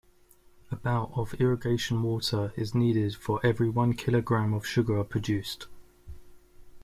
[0.71, 5.67] About of irrigation water is needed for every one kilogram of sugar produced.